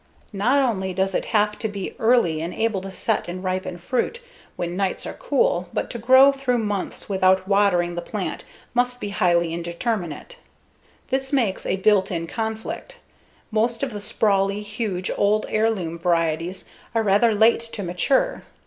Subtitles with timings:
[0.33, 4.19] Not only does it have to be early and able to set and ripen fruit
[4.55, 8.43] when nights are cool, but to grow through months without watering the plant
[8.73, 10.37] must be highly indeterminate.
[11.11, 12.97] This makes a built in conflict:
[13.51, 18.41] most of the sprawly, huge, old heirloom varieties are rather late to mature.